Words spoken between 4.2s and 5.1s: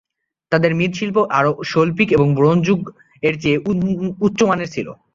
উচ্চ মানের ছিল।